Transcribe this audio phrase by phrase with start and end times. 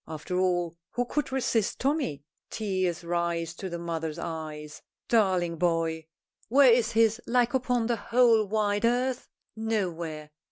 [0.07, 2.23] After all, who could resist Tommy?
[2.49, 4.81] Tears rise to the mother's eyes.
[5.07, 6.07] Darling boy!
[6.47, 9.29] Where is his like upon the whole wide earth?
[9.55, 10.31] Nowhere.